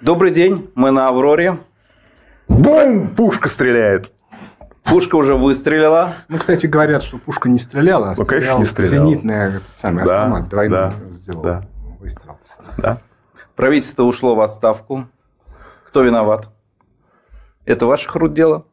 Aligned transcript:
Добрый 0.00 0.32
день, 0.32 0.70
мы 0.74 0.90
на 0.90 1.08
Авроре. 1.08 1.58
Бум! 2.48 3.08
Пушка 3.14 3.48
стреляет. 3.48 4.12
Пушка 4.82 5.16
уже 5.16 5.34
выстрелила. 5.34 6.12
Ну, 6.28 6.38
кстати, 6.38 6.66
говорят, 6.66 7.02
что 7.02 7.18
пушка 7.18 7.48
не 7.48 7.58
стреляла, 7.58 8.10
а 8.10 8.14
ну, 8.16 8.26
конечно, 8.26 8.58
не 8.58 8.64
стреляла. 8.64 9.06
зенитный 9.06 9.60
самый 9.80 10.04
да, 10.04 10.24
автомат 10.24 10.48
двойной 10.48 10.90
да, 10.90 10.92
сделал 11.10 11.42
да. 11.42 11.66
выстрел. 12.00 12.38
Да. 12.76 12.98
Правительство 13.56 14.02
ушло 14.02 14.34
в 14.34 14.40
отставку. 14.40 15.06
Кто 15.86 16.02
виноват? 16.02 16.50
Это 17.64 17.86
ваших 17.86 18.14
рук 18.16 18.34
дело? 18.34 18.66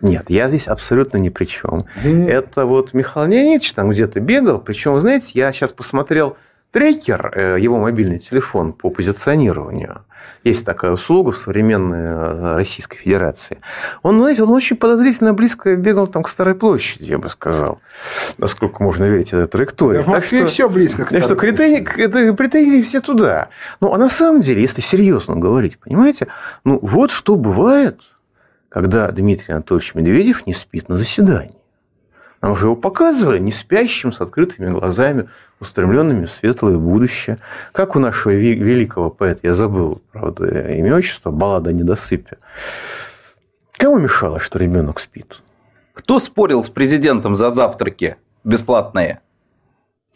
Нет, 0.00 0.30
я 0.30 0.48
здесь 0.48 0.68
абсолютно 0.68 1.18
ни 1.18 1.28
при 1.28 1.44
чем. 1.44 1.84
Mm-hmm. 2.02 2.28
Это 2.28 2.66
вот 2.66 2.92
Михаил 2.92 3.28
Леонидович 3.30 3.72
там 3.72 3.90
где-то 3.90 4.20
бегал. 4.20 4.60
Причем, 4.60 4.98
знаете, 4.98 5.30
я 5.34 5.52
сейчас 5.52 5.72
посмотрел 5.72 6.36
трекер, 6.76 7.32
э, 7.34 7.56
его 7.58 7.78
мобильный 7.78 8.18
телефон 8.18 8.74
по 8.74 8.90
позиционированию, 8.90 10.02
есть 10.44 10.66
такая 10.66 10.90
услуга 10.90 11.32
в 11.32 11.38
современной 11.38 12.02
э, 12.02 12.54
Российской 12.54 12.98
Федерации. 12.98 13.60
Он, 14.02 14.20
знаете, 14.20 14.42
он 14.42 14.50
очень 14.50 14.76
подозрительно 14.76 15.32
близко 15.32 15.74
бегал 15.74 16.06
там 16.06 16.22
к 16.22 16.28
Старой 16.28 16.54
площади, 16.54 17.04
я 17.04 17.16
бы 17.16 17.30
сказал, 17.30 17.80
насколько 18.36 18.82
можно 18.82 19.04
верить 19.04 19.28
этой 19.28 19.46
траектории. 19.46 20.00
Да, 20.00 20.02
в 20.02 20.08
Москве 20.08 20.40
так 20.40 20.48
что, 20.48 20.52
все 20.52 20.68
близко 20.68 21.06
к 21.06 21.08
Так 21.08 21.22
что 21.22 21.34
претензии, 21.34 22.32
претензии 22.32 22.82
все 22.82 23.00
туда. 23.00 23.48
Ну, 23.80 23.94
а 23.94 23.96
на 23.96 24.10
самом 24.10 24.42
деле, 24.42 24.60
если 24.60 24.82
серьезно 24.82 25.34
говорить, 25.34 25.78
понимаете, 25.78 26.26
ну, 26.64 26.78
вот 26.82 27.10
что 27.10 27.36
бывает, 27.36 28.00
когда 28.68 29.10
Дмитрий 29.10 29.54
Анатольевич 29.54 29.94
Медведев 29.94 30.46
не 30.46 30.52
спит 30.52 30.90
на 30.90 30.98
заседании. 30.98 31.56
Нам 32.46 32.54
же 32.54 32.66
его 32.66 32.76
показывали 32.76 33.40
не 33.40 33.50
спящим, 33.50 34.12
с 34.12 34.20
открытыми 34.20 34.70
глазами, 34.70 35.28
устремленными 35.58 36.26
в 36.26 36.30
светлое 36.30 36.78
будущее. 36.78 37.38
Как 37.72 37.96
у 37.96 37.98
нашего 37.98 38.34
великого 38.34 39.10
поэта, 39.10 39.40
я 39.48 39.54
забыл, 39.54 40.00
правда, 40.12 40.72
имя 40.72 40.94
отчество, 40.94 41.32
баллада 41.32 41.70
о 41.70 41.72
недосыпе. 41.72 42.38
Кому 43.72 43.98
мешало, 43.98 44.38
что 44.38 44.60
ребенок 44.60 45.00
спит? 45.00 45.42
Кто 45.92 46.20
спорил 46.20 46.62
с 46.62 46.68
президентом 46.68 47.34
за 47.34 47.50
завтраки 47.50 48.16
бесплатные? 48.44 49.22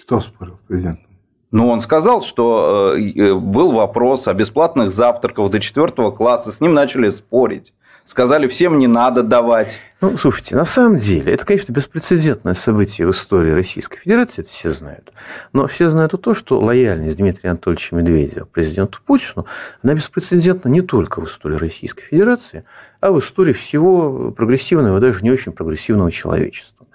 Кто 0.01 0.21
спорил 0.21 0.57
с 0.57 0.69
президентом? 0.69 1.11
Ну, 1.51 1.69
он 1.69 1.81
сказал, 1.81 2.23
что 2.23 2.95
э, 2.97 3.11
э, 3.11 3.35
был 3.35 3.73
вопрос 3.73 4.29
о 4.29 4.35
бесплатных 4.35 4.93
завтраках 4.93 5.51
до 5.51 5.59
четвертого 5.59 6.13
класса. 6.13 6.53
С 6.53 6.61
ним 6.61 6.75
начали 6.75 7.11
спорить. 7.11 7.73
Сказали, 8.05 8.49
всем 8.49 8.79
не 8.79 8.87
надо 8.87 9.23
давать. 9.23 9.79
Ну, 10.01 10.17
слушайте, 10.17 10.57
на 10.57 10.65
самом 10.65 10.97
деле, 10.97 11.35
это, 11.35 11.45
конечно, 11.45 11.73
беспрецедентное 11.73 12.55
событие 12.55 13.07
в 13.07 13.11
истории 13.11 13.53
Российской 13.53 13.99
Федерации, 13.99 14.43
это 14.43 14.51
все 14.51 14.73
знают. 14.73 15.13
Но 15.53 15.67
все 15.67 15.91
знают 15.91 16.21
то, 16.21 16.35
что 16.35 16.59
лояльность 16.59 17.19
Дмитрия 17.19 17.51
Анатольевича 17.51 17.95
Медведева 17.95 18.47
президенту 18.47 19.01
Путину, 19.05 19.47
она 19.83 19.95
беспрецедентна 19.95 20.69
не 20.69 20.81
только 20.81 21.21
в 21.21 21.27
истории 21.27 21.57
Российской 21.57 22.03
Федерации, 22.05 22.65
а 23.01 23.13
в 23.13 23.21
истории 23.21 23.53
всего 23.53 24.31
прогрессивного 24.33 24.99
и 24.99 25.01
даже 25.01 25.23
не 25.23 25.31
очень 25.31 25.53
прогрессивного 25.53 26.11
человечества. 26.11 26.87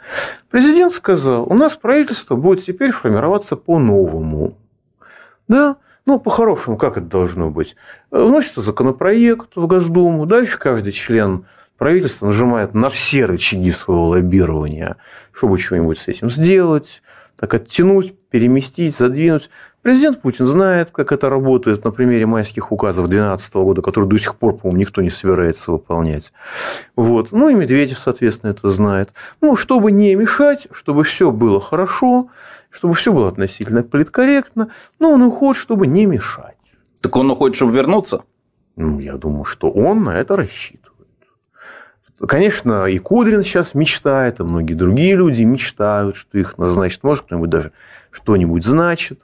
Президент 0.49 0.93
сказал, 0.93 1.43
у 1.43 1.53
нас 1.53 1.75
правительство 1.75 2.35
будет 2.35 2.63
теперь 2.63 2.91
формироваться 2.91 3.55
по-новому. 3.55 4.57
Да, 5.47 5.77
ну, 6.05 6.19
по-хорошему, 6.19 6.77
как 6.77 6.97
это 6.97 7.07
должно 7.07 7.49
быть? 7.49 7.75
Вносится 8.11 8.61
законопроект 8.61 9.55
в 9.55 9.65
Госдуму, 9.67 10.25
дальше 10.25 10.59
каждый 10.59 10.91
член 10.91 11.45
правительства 11.77 12.27
нажимает 12.27 12.73
на 12.73 12.89
все 12.89 13.25
рычаги 13.25 13.71
своего 13.71 14.09
лоббирования, 14.09 14.97
чтобы 15.31 15.57
что-нибудь 15.57 15.97
с 15.97 16.07
этим 16.07 16.29
сделать, 16.29 17.01
так 17.37 17.53
оттянуть, 17.53 18.17
переместить, 18.29 18.95
задвинуть. 18.95 19.49
Президент 19.81 20.21
Путин 20.21 20.47
знает, 20.47 20.89
как 20.91 21.11
это 21.11 21.29
работает 21.29 21.83
на 21.83 21.91
примере 21.91 22.25
майских 22.25 22.71
указов 22.71 23.07
2012 23.07 23.53
года, 23.55 23.81
которые 23.81 24.09
до 24.09 24.17
сих 24.17 24.35
пор, 24.35 24.57
по-моему, 24.57 24.79
никто 24.79 25.01
не 25.01 25.11
собирается 25.11 25.71
выполнять. 25.71 26.33
Вот. 26.95 27.31
Ну 27.31 27.49
и 27.49 27.53
Медведев, 27.53 27.99
соответственно, 27.99 28.51
это 28.51 28.71
знает. 28.71 29.13
Ну, 29.41 29.55
чтобы 29.55 29.91
не 29.91 30.15
мешать, 30.15 30.67
чтобы 30.71 31.03
все 31.03 31.29
было 31.31 31.61
хорошо, 31.61 32.29
чтобы 32.75 32.93
все 32.93 33.13
было 33.13 33.29
относительно 33.29 33.83
политкорректно, 33.83 34.69
но 34.99 35.11
он 35.11 35.21
уходит, 35.21 35.61
чтобы 35.61 35.87
не 35.87 36.05
мешать. 36.05 36.57
Так 36.99 37.15
он 37.15 37.31
уходит, 37.31 37.55
чтобы 37.55 37.73
вернуться? 37.73 38.23
Ну, 38.75 38.99
я 38.99 39.15
думаю, 39.15 39.45
что 39.45 39.71
он 39.71 40.03
на 40.03 40.17
это 40.17 40.35
рассчитывает. 40.35 41.07
Конечно, 42.27 42.85
и 42.85 42.97
Кудрин 42.97 43.43
сейчас 43.43 43.75
мечтает, 43.75 44.39
и 44.39 44.43
многие 44.43 44.73
другие 44.73 45.15
люди 45.15 45.43
мечтают, 45.43 46.17
что 46.17 46.37
их 46.37 46.57
назначат. 46.57 47.03
Может, 47.03 47.25
кто-нибудь 47.25 47.49
даже 47.49 47.71
что-нибудь 48.11 48.65
значит. 48.65 49.21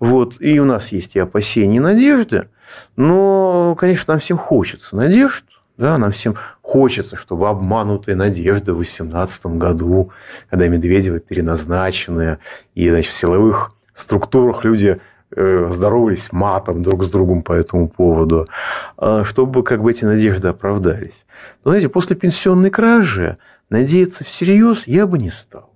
Вот. 0.00 0.40
И 0.40 0.58
у 0.58 0.64
нас 0.64 0.88
есть 0.88 1.14
и 1.14 1.20
опасения, 1.20 1.76
и 1.76 1.80
надежды. 1.80 2.48
Но, 2.96 3.76
конечно, 3.78 4.14
нам 4.14 4.20
всем 4.20 4.38
хочется 4.38 4.96
надежд. 4.96 5.44
Да, 5.78 5.96
нам 5.96 6.10
всем 6.10 6.34
хочется, 6.60 7.16
чтобы 7.16 7.48
обманутые 7.48 8.16
надежды 8.16 8.72
в 8.72 8.78
2018 8.78 9.46
году, 9.46 10.10
когда 10.50 10.66
Медведева 10.66 11.20
переназначены, 11.20 12.38
и 12.74 12.90
значит, 12.90 13.12
в 13.12 13.16
силовых 13.16 13.72
структурах 13.94 14.64
люди 14.64 15.00
э, 15.36 15.68
здоровались 15.70 16.32
матом 16.32 16.82
друг 16.82 17.04
с 17.04 17.10
другом 17.10 17.42
по 17.42 17.52
этому 17.52 17.88
поводу, 17.88 18.48
а, 18.96 19.22
чтобы 19.24 19.62
как 19.62 19.82
бы 19.82 19.92
эти 19.92 20.04
надежды 20.04 20.48
оправдались. 20.48 21.24
Но, 21.64 21.70
знаете, 21.70 21.88
после 21.88 22.16
пенсионной 22.16 22.70
кражи 22.70 23.38
надеяться 23.70 24.24
всерьез 24.24 24.82
я 24.86 25.06
бы 25.06 25.16
не 25.18 25.30
стал. 25.30 25.70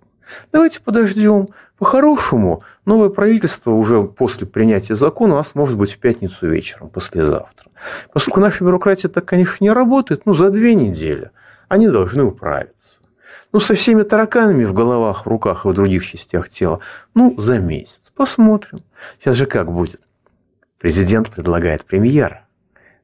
Давайте 0.50 0.80
подождем. 0.80 1.48
По-хорошему, 1.82 2.62
новое 2.84 3.08
правительство 3.08 3.72
уже 3.72 4.04
после 4.04 4.46
принятия 4.46 4.94
закона 4.94 5.34
у 5.34 5.36
нас 5.38 5.56
может 5.56 5.76
быть 5.76 5.90
в 5.90 5.98
пятницу 5.98 6.46
вечером, 6.46 6.90
послезавтра. 6.90 7.72
Поскольку 8.12 8.38
наша 8.38 8.62
бюрократия 8.62 9.08
так, 9.08 9.24
конечно, 9.24 9.56
не 9.58 9.72
работает, 9.72 10.24
ну, 10.24 10.32
за 10.32 10.50
две 10.50 10.76
недели 10.76 11.32
они 11.66 11.88
должны 11.88 12.22
управиться. 12.22 12.98
Ну, 13.52 13.58
со 13.58 13.74
всеми 13.74 14.04
тараканами 14.04 14.64
в 14.64 14.72
головах, 14.72 15.26
в 15.26 15.28
руках 15.28 15.64
и 15.64 15.70
в 15.70 15.74
других 15.74 16.06
частях 16.06 16.48
тела, 16.48 16.78
ну, 17.16 17.34
за 17.36 17.58
месяц. 17.58 18.12
Посмотрим. 18.14 18.84
Сейчас 19.18 19.34
же 19.34 19.46
как 19.46 19.72
будет? 19.72 20.02
Президент 20.78 21.30
предлагает 21.30 21.84
премьера. 21.84 22.46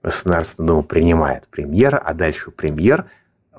Государственная 0.05 0.69
Дума 0.69 0.83
принимает 0.85 1.49
премьера, 1.49 1.97
а 1.97 2.15
дальше 2.15 2.53
премьер 2.53 3.07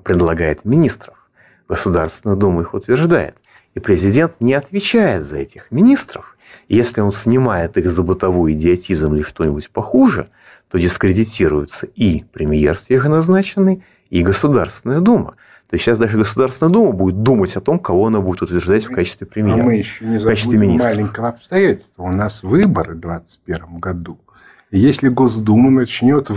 предлагает 0.02 0.64
министров. 0.64 1.30
Государственная 1.68 2.38
Дума 2.38 2.62
их 2.62 2.74
утверждает. 2.74 3.36
И 3.80 3.82
президент 3.82 4.42
не 4.42 4.56
отвечает 4.56 5.26
за 5.26 5.38
этих 5.38 5.72
министров. 5.72 6.36
Если 6.68 7.00
он 7.00 7.14
снимает 7.14 7.78
их 7.78 7.90
за 7.90 8.04
бытовой 8.04 8.52
идиотизм 8.52 9.16
или 9.16 9.22
что-нибудь 9.22 9.70
похуже, 9.70 10.28
то 10.70 10.78
дискредитируется 10.78 11.86
и 11.86 12.26
премьер 12.34 12.78
свеженазначенный, 12.78 13.82
и 14.10 14.22
Государственная 14.22 15.00
Дума. 15.00 15.36
То 15.70 15.76
есть 15.76 15.86
сейчас 15.86 15.98
даже 15.98 16.18
Государственная 16.18 16.74
Дума 16.74 16.92
будет 16.92 17.24
думать 17.24 17.56
о 17.56 17.62
том, 17.62 17.80
кого 17.80 18.08
она 18.08 18.20
будет 18.20 18.42
утверждать 18.42 18.84
в 18.84 18.92
качестве 18.92 19.26
премьера. 19.26 19.62
А 19.62 19.64
мы 19.64 19.76
еще 19.76 20.04
не 20.04 20.18
забудем 20.18 20.78
маленького 20.78 21.30
обстоятельства. 21.30 22.04
У 22.04 22.12
нас 22.12 22.44
выборы 22.44 22.96
в 22.96 23.00
2021 23.00 23.80
году. 23.80 24.20
Если 24.72 25.08
Госдума 25.08 25.70
начнет 25.70 26.30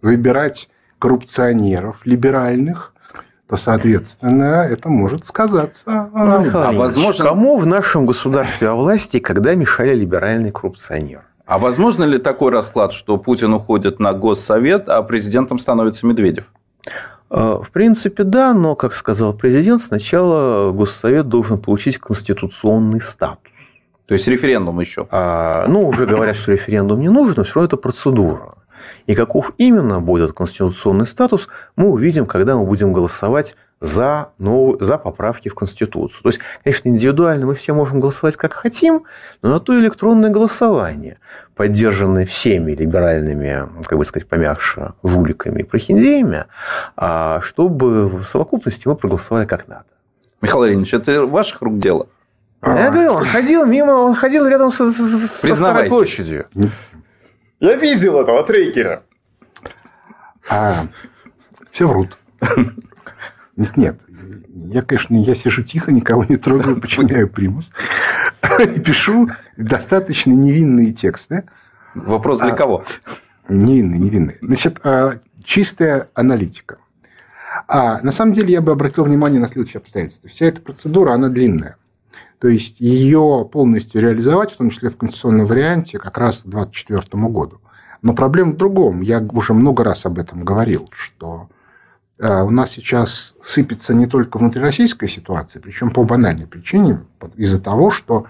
выбирать 0.00 0.70
коррупционеров 0.98 2.00
либеральных, 2.06 2.94
то, 3.48 3.56
соответственно, 3.56 4.66
это 4.70 4.90
может 4.90 5.24
сказаться. 5.24 5.82
А 5.86 6.72
возможно, 6.72 7.24
кому 7.24 7.56
в 7.58 7.66
нашем 7.66 8.04
государстве 8.04 8.68
о 8.68 8.74
власти, 8.74 9.20
когда 9.20 9.54
мешали 9.54 9.94
либеральный 9.94 10.50
коррупционер? 10.50 11.22
А 11.46 11.56
возможно 11.56 12.04
ли 12.04 12.18
такой 12.18 12.52
расклад, 12.52 12.92
что 12.92 13.16
Путин 13.16 13.54
уходит 13.54 14.00
на 14.00 14.12
Госсовет, 14.12 14.90
а 14.90 15.02
президентом 15.02 15.58
становится 15.58 16.06
Медведев? 16.06 16.44
А, 17.30 17.62
в 17.62 17.70
принципе, 17.70 18.22
да, 18.24 18.52
но, 18.52 18.74
как 18.74 18.94
сказал 18.94 19.32
президент, 19.32 19.80
сначала 19.80 20.70
Госсовет 20.70 21.28
должен 21.28 21.58
получить 21.58 21.96
конституционный 21.96 23.00
статус. 23.00 23.50
То 24.04 24.12
есть 24.12 24.28
референдум 24.28 24.78
еще? 24.80 25.06
А, 25.10 25.64
ну, 25.68 25.88
уже 25.88 26.04
говорят, 26.04 26.36
что 26.36 26.52
референдум 26.52 27.00
не 27.00 27.08
нужен, 27.08 27.34
но 27.38 27.44
все 27.44 27.54
равно 27.54 27.66
это 27.66 27.78
процедура. 27.78 28.57
И 29.06 29.14
каков 29.14 29.52
именно 29.58 30.00
будет 30.00 30.32
конституционный 30.32 31.06
статус, 31.06 31.48
мы 31.76 31.88
увидим, 31.88 32.26
когда 32.26 32.56
мы 32.56 32.64
будем 32.64 32.92
голосовать 32.92 33.56
за, 33.80 34.30
новые, 34.38 34.84
за 34.84 34.98
поправки 34.98 35.48
в 35.48 35.54
Конституцию. 35.54 36.22
То 36.22 36.28
есть, 36.30 36.40
конечно, 36.64 36.88
индивидуально 36.88 37.46
мы 37.46 37.54
все 37.54 37.72
можем 37.72 38.00
голосовать 38.00 38.36
как 38.36 38.52
хотим, 38.52 39.04
но 39.42 39.50
на 39.50 39.60
то 39.60 39.78
электронное 39.78 40.30
голосование, 40.30 41.18
поддержанное 41.54 42.26
всеми 42.26 42.72
либеральными, 42.72 43.68
как 43.84 43.98
бы 43.98 44.04
сказать, 44.04 44.28
помягче, 44.28 44.94
жуликами 45.02 45.60
и 45.60 45.64
прохиндеями, 45.64 46.44
а 46.96 47.40
чтобы 47.40 48.08
в 48.08 48.24
совокупности 48.24 48.88
мы 48.88 48.96
проголосовали 48.96 49.46
как 49.46 49.68
надо. 49.68 49.86
Михаил 50.40 50.64
Леонидович, 50.64 50.94
это 50.94 51.26
ваших 51.26 51.62
рук 51.62 51.78
дело? 51.78 52.08
Я 52.64 52.90
говорил, 52.90 53.14
он 53.14 53.24
ходил 53.24 53.64
мимо, 53.64 53.92
он 53.92 54.16
ходил 54.16 54.46
рядом 54.48 54.72
со, 54.72 54.92
со, 54.92 55.06
со 55.06 55.54
Старой 55.54 55.88
площадью. 55.88 56.46
Я 57.60 57.74
видел 57.74 58.20
этого 58.20 58.44
трекера. 58.44 59.02
А, 60.48 60.86
все 61.70 61.88
врут. 61.88 62.18
Нет, 63.56 63.76
нет. 63.76 64.00
Я, 64.66 64.82
конечно, 64.82 65.16
я 65.16 65.34
сижу 65.34 65.62
тихо, 65.62 65.90
никого 65.90 66.24
не 66.24 66.36
трогаю, 66.36 66.80
подчиняю 66.80 67.28
примус. 67.28 67.72
И 68.60 68.78
пишу 68.80 69.28
достаточно 69.56 70.30
невинные 70.30 70.92
тексты. 70.92 71.48
Вопрос 71.94 72.38
для 72.38 72.52
а, 72.52 72.56
кого? 72.56 72.84
Невинны, 73.48 73.96
невинны. 73.96 74.36
Значит, 74.40 74.78
а, 74.84 75.14
чистая 75.42 76.08
аналитика. 76.14 76.78
А 77.66 78.00
на 78.02 78.12
самом 78.12 78.32
деле 78.32 78.52
я 78.52 78.60
бы 78.60 78.72
обратил 78.72 79.04
внимание 79.04 79.40
на 79.40 79.48
следующее 79.48 79.78
обстоятельство. 79.78 80.28
Вся 80.28 80.46
эта 80.46 80.60
процедура, 80.60 81.12
она 81.12 81.28
длинная. 81.28 81.76
То 82.40 82.48
есть 82.48 82.80
ее 82.80 83.48
полностью 83.50 84.00
реализовать, 84.00 84.52
в 84.52 84.56
том 84.56 84.70
числе 84.70 84.90
в 84.90 84.96
конституционном 84.96 85.46
варианте, 85.46 85.98
как 85.98 86.18
раз 86.18 86.42
к 86.42 86.46
2024 86.46 87.22
году. 87.24 87.60
Но 88.00 88.14
проблема 88.14 88.52
в 88.52 88.56
другом. 88.56 89.00
Я 89.00 89.20
уже 89.20 89.54
много 89.54 89.82
раз 89.82 90.06
об 90.06 90.18
этом 90.18 90.44
говорил, 90.44 90.88
что 90.92 91.48
а, 92.20 92.44
у 92.44 92.50
нас 92.50 92.70
сейчас 92.70 93.34
сыпется 93.42 93.94
не 93.94 94.06
только 94.06 94.38
внутрироссийская 94.38 95.08
ситуация, 95.08 95.60
причем 95.60 95.90
по 95.90 96.04
банальной 96.04 96.46
причине, 96.46 97.00
из-за 97.36 97.60
того, 97.60 97.90
что 97.90 98.26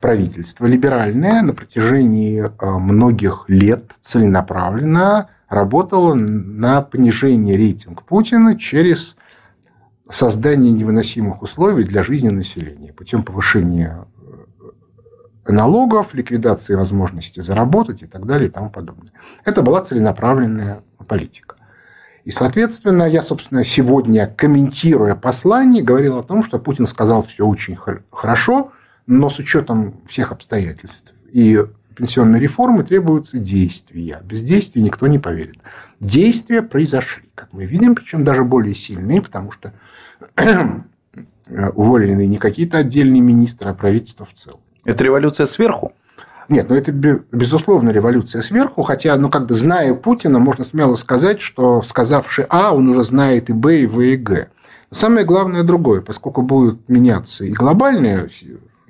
правительство 0.00 0.66
либеральное 0.66 1.42
на 1.42 1.54
протяжении 1.54 2.44
а, 2.58 2.78
многих 2.78 3.44
лет 3.46 3.92
целенаправленно 4.00 5.28
работало 5.48 6.14
на 6.14 6.82
понижение 6.82 7.56
рейтинга 7.56 8.02
Путина 8.02 8.58
через 8.58 9.16
создание 10.12 10.72
невыносимых 10.72 11.42
условий 11.42 11.84
для 11.84 12.02
жизни 12.02 12.28
населения 12.28 12.92
путем 12.92 13.22
повышения 13.22 14.06
э, 15.46 15.52
налогов, 15.52 16.14
ликвидации 16.14 16.74
возможности 16.74 17.40
заработать 17.40 18.02
и 18.02 18.06
так 18.06 18.26
далее 18.26 18.48
и 18.48 18.52
тому 18.52 18.70
подобное. 18.70 19.12
Это 19.44 19.62
была 19.62 19.82
целенаправленная 19.82 20.82
политика. 21.08 21.56
И, 22.24 22.30
соответственно, 22.30 23.04
я, 23.04 23.22
собственно, 23.22 23.64
сегодня, 23.64 24.26
комментируя 24.26 25.14
послание, 25.14 25.82
говорил 25.82 26.18
о 26.18 26.22
том, 26.22 26.44
что 26.44 26.58
Путин 26.58 26.86
сказал 26.86 27.24
все 27.24 27.44
очень 27.44 27.76
хорошо, 28.10 28.72
но 29.06 29.28
с 29.28 29.38
учетом 29.38 30.00
всех 30.06 30.30
обстоятельств 30.30 31.14
и 31.32 31.64
пенсионной 31.96 32.38
реформы 32.38 32.84
требуются 32.84 33.38
действия. 33.38 34.20
Без 34.24 34.42
действий 34.42 34.82
никто 34.82 35.06
не 35.06 35.18
поверит. 35.18 35.56
Действия 36.00 36.62
произошли, 36.62 37.28
как 37.34 37.52
мы 37.52 37.64
видим, 37.64 37.94
причем 37.94 38.24
даже 38.24 38.44
более 38.44 38.74
сильные, 38.74 39.20
потому 39.20 39.50
что 39.50 39.72
уволены 41.74 42.26
не 42.26 42.38
какие-то 42.38 42.78
отдельные 42.78 43.20
министры, 43.20 43.70
а 43.70 43.74
правительство 43.74 44.26
в 44.26 44.34
целом. 44.34 44.60
Это 44.84 45.04
революция 45.04 45.46
сверху? 45.46 45.92
Нет, 46.48 46.68
ну 46.68 46.74
это 46.74 46.92
безусловно 46.92 47.90
революция 47.90 48.42
сверху, 48.42 48.82
хотя, 48.82 49.16
ну 49.16 49.30
как 49.30 49.46
бы 49.46 49.54
зная 49.54 49.94
Путина, 49.94 50.38
можно 50.38 50.64
смело 50.64 50.96
сказать, 50.96 51.40
что 51.40 51.82
сказавший 51.82 52.46
А, 52.48 52.74
он 52.74 52.88
уже 52.88 53.04
знает 53.04 53.48
и 53.48 53.52
Б, 53.52 53.80
и 53.82 53.86
В, 53.86 54.00
и 54.00 54.16
Г. 54.16 54.48
Самое 54.90 55.24
главное 55.24 55.62
другое, 55.62 56.02
поскольку 56.02 56.42
будет 56.42 56.88
меняться 56.88 57.44
и 57.44 57.52
глобальная 57.52 58.28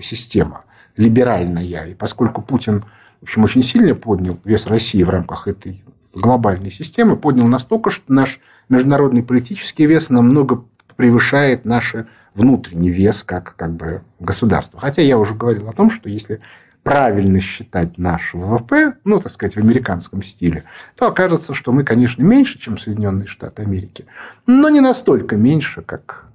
система, 0.00 0.64
либеральная, 0.96 1.84
и 1.86 1.94
поскольку 1.94 2.42
Путин, 2.42 2.82
в 3.20 3.24
общем, 3.24 3.44
очень 3.44 3.62
сильно 3.62 3.94
поднял 3.94 4.38
вес 4.44 4.66
России 4.66 5.02
в 5.04 5.10
рамках 5.10 5.46
этой 5.46 5.84
глобальной 6.14 6.70
системы, 6.70 7.16
поднял 7.16 7.46
настолько, 7.46 7.90
что 7.90 8.12
наш 8.12 8.40
международный 8.68 9.22
политический 9.22 9.86
вес 9.86 10.10
намного 10.10 10.64
превышает 10.96 11.64
наш 11.64 11.94
внутренний 12.34 12.90
вес 12.90 13.22
как, 13.22 13.56
как 13.56 13.72
бы 13.74 14.02
государство. 14.20 14.80
Хотя 14.80 15.02
я 15.02 15.18
уже 15.18 15.34
говорил 15.34 15.68
о 15.68 15.72
том, 15.72 15.90
что 15.90 16.08
если 16.08 16.40
правильно 16.82 17.40
считать 17.40 17.98
наш 17.98 18.34
ВВП, 18.34 18.94
ну, 19.04 19.18
так 19.18 19.30
сказать, 19.30 19.54
в 19.54 19.58
американском 19.58 20.22
стиле, 20.22 20.64
то 20.96 21.08
окажется, 21.08 21.54
что 21.54 21.72
мы, 21.72 21.84
конечно, 21.84 22.22
меньше, 22.24 22.58
чем 22.58 22.78
Соединенные 22.78 23.26
Штаты 23.26 23.62
Америки, 23.62 24.06
но 24.46 24.68
не 24.68 24.80
настолько 24.80 25.36
меньше, 25.36 25.82
как... 25.82 26.26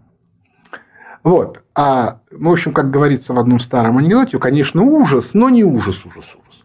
Вот. 1.23 1.63
А, 1.75 2.21
ну, 2.31 2.51
в 2.51 2.53
общем, 2.53 2.71
как 2.71 2.89
говорится 2.89 3.33
в 3.33 3.39
одном 3.39 3.59
старом 3.59 3.97
анекдоте, 3.97 4.39
конечно, 4.39 4.83
ужас, 4.83 5.33
но 5.33 5.49
не 5.49 5.65
ужас, 5.65 6.05
ужас, 6.05 6.25
ужас. 6.35 6.63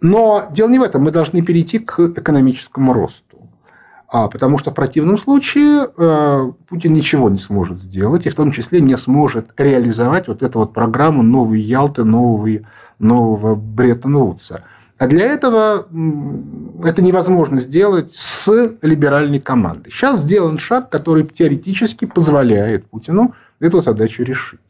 Но 0.00 0.46
дело 0.50 0.68
не 0.68 0.78
в 0.78 0.82
этом. 0.82 1.02
Мы 1.02 1.10
должны 1.10 1.42
перейти 1.42 1.80
к 1.80 1.98
экономическому 1.98 2.92
росту. 2.92 3.39
А, 4.12 4.28
потому 4.28 4.58
что 4.58 4.72
в 4.72 4.74
противном 4.74 5.18
случае 5.18 5.86
э, 5.96 6.52
Путин 6.68 6.92
ничего 6.92 7.30
не 7.30 7.38
сможет 7.38 7.78
сделать, 7.78 8.26
и 8.26 8.30
в 8.30 8.34
том 8.34 8.50
числе 8.50 8.80
не 8.80 8.96
сможет 8.96 9.52
реализовать 9.56 10.26
вот 10.26 10.42
эту 10.42 10.58
вот 10.58 10.72
программу 10.72 11.22
новой 11.22 11.60
Ялты, 11.60 12.02
нового, 12.02 12.48
нового 12.98 13.54
Бреттон-Вудса. 13.54 14.64
А 14.98 15.06
для 15.06 15.26
этого 15.26 15.86
это 16.84 17.02
невозможно 17.02 17.60
сделать 17.60 18.10
с 18.12 18.76
либеральной 18.82 19.40
командой. 19.40 19.90
Сейчас 19.90 20.18
сделан 20.18 20.58
шаг, 20.58 20.90
который 20.90 21.24
теоретически 21.24 22.04
позволяет 22.04 22.86
Путину 22.86 23.34
эту 23.60 23.80
задачу 23.80 24.24
решить. 24.24 24.60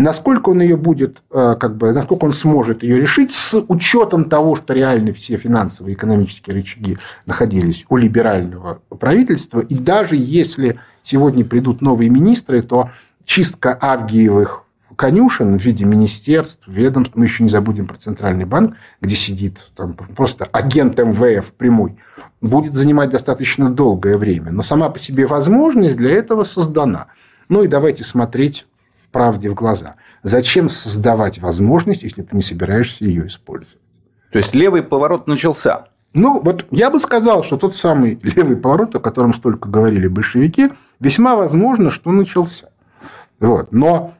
Насколько 0.00 0.48
он 0.48 0.62
ее 0.62 0.78
будет, 0.78 1.22
э, 1.30 1.56
как 1.60 1.76
бы, 1.76 1.92
насколько 1.92 2.24
он 2.24 2.32
сможет 2.32 2.82
ее 2.82 2.98
решить 2.98 3.30
с 3.32 3.62
учетом 3.68 4.30
того, 4.30 4.56
что 4.56 4.72
реально 4.72 5.12
все 5.12 5.36
финансовые 5.36 5.92
и 5.92 5.94
экономические 5.94 6.56
рычаги 6.56 6.96
находились 7.26 7.84
у 7.90 7.98
либерального 7.98 8.80
правительства, 8.98 9.60
и 9.60 9.74
даже 9.74 10.16
если 10.16 10.80
сегодня 11.02 11.44
придут 11.44 11.82
новые 11.82 12.08
министры, 12.08 12.62
то 12.62 12.88
чистка 13.26 13.78
Авгиевых 13.78 14.64
конюшен 14.96 15.58
в 15.58 15.62
виде 15.62 15.84
министерств, 15.84 16.66
ведомств, 16.66 17.12
мы 17.14 17.26
еще 17.26 17.42
не 17.42 17.50
забудем 17.50 17.86
про 17.86 17.98
Центральный 17.98 18.46
банк, 18.46 18.76
где 19.02 19.14
сидит 19.14 19.70
там, 19.76 19.92
просто 19.92 20.46
агент 20.46 20.98
МВФ 20.98 21.52
прямой, 21.52 21.98
будет 22.40 22.72
занимать 22.72 23.10
достаточно 23.10 23.68
долгое 23.68 24.16
время. 24.16 24.50
Но 24.50 24.62
сама 24.62 24.88
по 24.88 24.98
себе 24.98 25.26
возможность 25.26 25.98
для 25.98 26.12
этого 26.12 26.44
создана. 26.44 27.08
Ну 27.50 27.64
и 27.64 27.66
давайте 27.66 28.02
смотреть 28.02 28.64
правде 29.12 29.50
в 29.50 29.54
глаза. 29.54 29.94
Зачем 30.22 30.68
создавать 30.68 31.38
возможность, 31.38 32.02
если 32.02 32.22
ты 32.22 32.36
не 32.36 32.42
собираешься 32.42 33.04
ее 33.04 33.26
использовать? 33.26 33.78
То 34.32 34.38
есть 34.38 34.54
левый 34.54 34.82
поворот 34.82 35.26
начался. 35.26 35.86
Ну, 36.12 36.40
вот 36.40 36.66
я 36.70 36.90
бы 36.90 36.98
сказал, 36.98 37.44
что 37.44 37.56
тот 37.56 37.74
самый 37.74 38.18
левый 38.22 38.56
поворот, 38.56 38.94
о 38.94 39.00
котором 39.00 39.32
столько 39.32 39.68
говорили 39.68 40.08
большевики, 40.08 40.70
весьма 40.98 41.36
возможно, 41.36 41.90
что 41.90 42.10
начался. 42.10 42.70
Вот. 43.38 43.72
Но, 43.72 44.14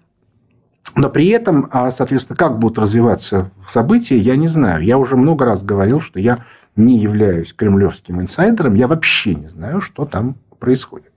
но 0.95 1.11
при 1.11 1.29
этом, 1.29 1.69
а, 1.73 1.91
соответственно, 1.91 2.37
как 2.37 2.59
будут 2.59 2.79
развиваться 2.79 3.51
события, 3.69 4.17
я 4.17 4.37
не 4.37 4.49
знаю. 4.49 4.83
Я 4.83 4.99
уже 4.99 5.17
много 5.17 5.45
раз 5.45 5.63
говорил, 5.63 6.01
что 6.01 6.21
я 6.21 6.39
не 6.77 6.97
являюсь 6.97 7.53
кремлевским 7.53 8.21
инсайдером, 8.21 8.75
я 8.75 8.87
вообще 8.87 9.35
не 9.35 9.49
знаю, 9.49 9.81
что 9.81 10.07
там 10.07 10.37
происходит. 10.59 11.10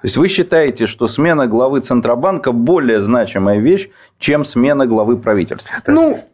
То 0.00 0.06
есть 0.06 0.16
вы 0.16 0.28
считаете, 0.28 0.86
что 0.86 1.08
смена 1.08 1.46
главы 1.46 1.80
Центробанка 1.80 2.52
более 2.52 3.02
значимая 3.02 3.58
вещь, 3.58 3.90
чем 4.18 4.44
смена 4.44 4.86
главы 4.86 5.18
правительства? 5.18 5.74
Ну, 5.86 6.24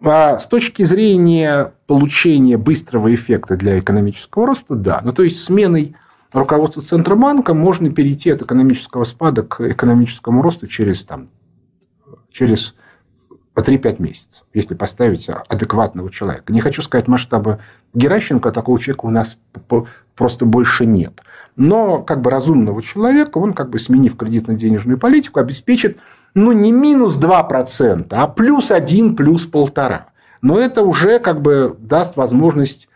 а 0.00 0.38
с 0.38 0.46
точки 0.46 0.84
зрения 0.84 1.72
получения 1.88 2.56
быстрого 2.56 3.12
эффекта 3.12 3.56
для 3.56 3.80
экономического 3.80 4.46
роста, 4.46 4.76
да. 4.76 5.00
Ну, 5.02 5.12
то 5.12 5.24
есть 5.24 5.42
сменой 5.42 5.96
руководства 6.32 6.82
Центробанка 6.82 7.52
можно 7.52 7.90
перейти 7.90 8.30
от 8.30 8.42
экономического 8.42 9.02
спада 9.02 9.42
к 9.42 9.60
экономическому 9.60 10.40
росту 10.40 10.68
через, 10.68 11.04
там, 11.04 11.30
через 12.30 12.76
по 13.60 13.62
3-5 13.62 13.96
месяцев, 14.02 14.44
если 14.54 14.74
поставить 14.74 15.28
адекватного 15.28 16.10
человека. 16.10 16.50
Не 16.50 16.60
хочу 16.60 16.80
сказать 16.80 17.08
масштаба 17.08 17.58
Геращенко, 17.92 18.52
такого 18.52 18.80
человека 18.80 19.04
у 19.04 19.10
нас 19.10 19.36
просто 20.14 20.46
больше 20.46 20.86
нет. 20.86 21.20
Но 21.56 22.00
как 22.02 22.22
бы 22.22 22.30
разумного 22.30 22.82
человека, 22.82 23.36
он 23.36 23.52
как 23.52 23.68
бы 23.68 23.78
сменив 23.78 24.16
кредитно-денежную 24.16 24.96
политику, 24.96 25.40
обеспечит 25.40 25.98
ну, 26.34 26.52
не 26.52 26.72
минус 26.72 27.18
2%, 27.18 28.06
а 28.10 28.28
плюс 28.28 28.70
1, 28.70 29.14
плюс 29.14 29.46
1,5%. 29.46 30.00
Но 30.40 30.58
это 30.58 30.82
уже 30.82 31.18
как 31.18 31.42
бы 31.42 31.76
даст 31.78 32.16
возможность 32.16 32.88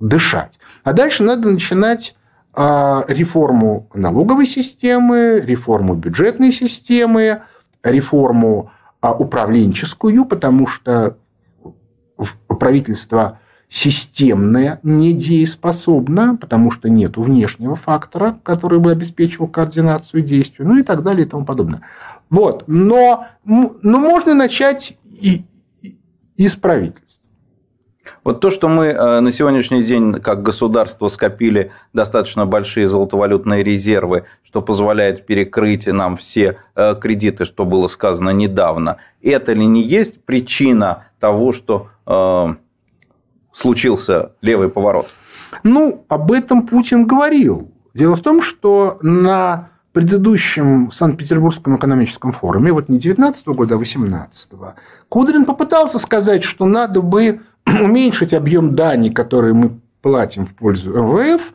дышать. 0.00 0.58
А 0.84 0.92
дальше 0.92 1.22
надо 1.22 1.50
начинать 1.50 2.14
а, 2.52 3.04
реформу 3.08 3.88
налоговой 3.94 4.46
системы, 4.46 5.40
реформу 5.42 5.94
бюджетной 5.94 6.52
системы, 6.52 7.40
реформу 7.82 8.70
а 8.70 8.79
управленческую, 9.02 10.24
потому 10.24 10.66
что 10.66 11.16
правительство 12.46 13.38
системное 13.68 14.80
недееспособно, 14.82 16.36
потому 16.36 16.72
что 16.72 16.88
нет 16.88 17.16
внешнего 17.16 17.76
фактора, 17.76 18.38
который 18.42 18.80
бы 18.80 18.90
обеспечивал 18.90 19.46
координацию 19.46 20.22
действий, 20.22 20.64
ну 20.64 20.76
и 20.78 20.82
так 20.82 21.04
далее 21.04 21.24
и 21.24 21.28
тому 21.28 21.44
подобное. 21.44 21.82
Вот. 22.28 22.64
Но, 22.66 23.26
но 23.44 23.98
можно 23.98 24.34
начать 24.34 24.98
и, 25.04 25.44
и, 25.82 25.96
из 26.36 26.56
правительства. 26.56 27.09
Вот 28.22 28.40
то, 28.40 28.50
что 28.50 28.68
мы 28.68 28.86
э, 28.86 29.20
на 29.20 29.32
сегодняшний 29.32 29.82
день 29.82 30.14
как 30.14 30.42
государство 30.42 31.08
скопили 31.08 31.72
достаточно 31.92 32.44
большие 32.44 32.88
золотовалютные 32.88 33.62
резервы, 33.62 34.24
что 34.42 34.60
позволяет 34.60 35.24
перекрыть 35.26 35.86
нам 35.86 36.16
все 36.16 36.58
э, 36.74 36.94
кредиты, 37.00 37.44
что 37.44 37.64
было 37.64 37.86
сказано 37.86 38.30
недавно, 38.30 38.98
это 39.22 39.52
ли 39.52 39.64
не 39.64 39.82
есть 39.82 40.22
причина 40.24 41.06
того, 41.18 41.52
что 41.52 41.88
э, 42.06 42.54
случился 43.52 44.32
левый 44.42 44.68
поворот? 44.68 45.08
Ну, 45.62 46.04
об 46.08 46.32
этом 46.32 46.66
Путин 46.66 47.06
говорил. 47.06 47.70
Дело 47.94 48.16
в 48.16 48.20
том, 48.20 48.42
что 48.42 48.98
на 49.02 49.70
предыдущем 49.92 50.92
Санкт-Петербургском 50.92 51.76
экономическом 51.76 52.32
форуме, 52.32 52.72
вот 52.72 52.88
не 52.88 52.98
19 52.98 53.46
года, 53.48 53.74
а 53.74 53.78
18 53.78 54.50
Кудрин 55.08 55.44
попытался 55.44 55.98
сказать, 55.98 56.44
что 56.44 56.66
надо 56.66 57.02
бы 57.02 57.40
уменьшить 57.80 58.34
объем 58.34 58.74
дани, 58.74 59.10
который 59.10 59.52
мы 59.52 59.80
платим 60.02 60.46
в 60.46 60.54
пользу 60.54 60.92
МВФ, 60.92 61.52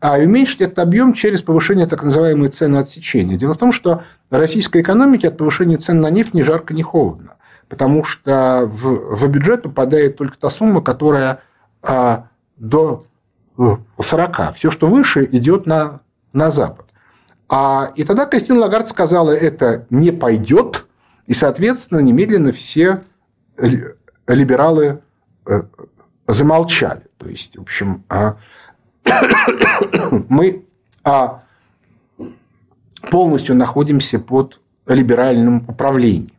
а 0.00 0.18
уменьшить 0.18 0.60
этот 0.60 0.78
объем 0.80 1.14
через 1.14 1.42
повышение 1.42 1.86
так 1.86 2.02
называемой 2.02 2.48
цены 2.48 2.76
отсечения. 2.76 3.36
Дело 3.36 3.54
в 3.54 3.58
том, 3.58 3.72
что 3.72 4.02
российской 4.30 4.82
экономике 4.82 5.28
от 5.28 5.38
повышения 5.38 5.76
цен 5.76 6.00
на 6.00 6.10
нефть 6.10 6.34
ни 6.34 6.42
жарко, 6.42 6.74
ни 6.74 6.82
холодно. 6.82 7.36
Потому 7.68 8.04
что 8.04 8.68
в, 8.70 9.16
в 9.16 9.28
бюджет 9.28 9.62
попадает 9.62 10.16
только 10.16 10.36
та 10.36 10.50
сумма, 10.50 10.82
которая 10.82 11.40
а, 11.82 12.28
до 12.56 13.06
40. 13.56 14.40
Э, 14.40 14.52
Все, 14.54 14.70
что 14.70 14.86
выше, 14.88 15.26
идет 15.30 15.66
на, 15.66 16.00
на 16.34 16.50
Запад. 16.50 16.86
А, 17.48 17.92
и 17.96 18.04
тогда 18.04 18.26
Кристина 18.26 18.60
Лагард 18.60 18.86
сказала, 18.86 19.30
это 19.30 19.86
не 19.88 20.10
пойдет, 20.10 20.86
и, 21.26 21.32
соответственно, 21.32 22.00
немедленно 22.00 22.52
все 22.52 23.02
либералы 24.26 25.00
замолчали. 26.26 27.02
То 27.18 27.28
есть, 27.28 27.56
в 27.56 27.62
общем, 27.62 28.04
а, 28.08 28.36
мы 30.28 30.64
а, 31.02 31.42
полностью 33.10 33.54
находимся 33.54 34.18
под 34.18 34.60
либеральным 34.86 35.64
управлением. 35.68 36.32